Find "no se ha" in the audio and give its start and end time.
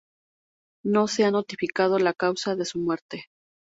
0.83-1.29